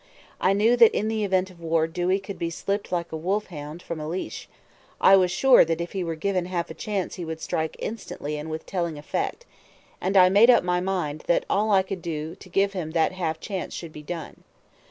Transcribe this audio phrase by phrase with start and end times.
[0.39, 3.45] I knew that in the event of war Dewey could be slipped like a wolf
[3.53, 4.49] hound from a leash;
[4.99, 8.35] I was sure that if he were given half a chance he would strike instantly
[8.35, 9.45] and with telling effect;
[10.01, 13.11] and I made up my mind that all I could do to give him that
[13.11, 14.43] half chance should be done.